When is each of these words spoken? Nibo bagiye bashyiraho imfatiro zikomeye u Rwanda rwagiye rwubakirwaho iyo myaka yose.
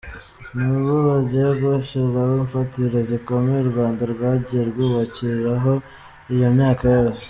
Nibo 0.53 0.93
bagiye 1.07 1.47
bashyiraho 1.65 2.33
imfatiro 2.43 2.97
zikomeye 3.09 3.59
u 3.61 3.69
Rwanda 3.71 4.01
rwagiye 4.13 4.61
rwubakirwaho 4.69 5.73
iyo 6.33 6.47
myaka 6.57 6.85
yose. 6.97 7.19